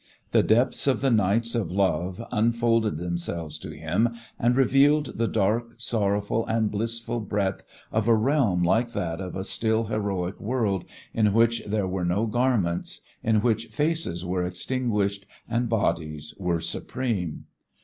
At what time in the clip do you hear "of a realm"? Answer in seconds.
7.91-8.63